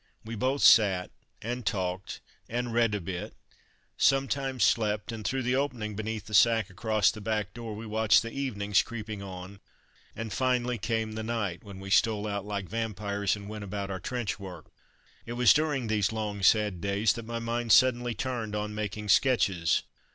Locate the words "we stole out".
11.79-12.45